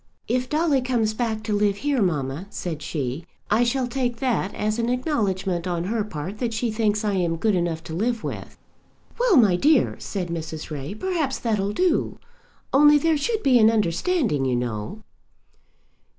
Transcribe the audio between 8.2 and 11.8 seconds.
with." "Well, my dear," said Mrs. Ray, "perhaps that'll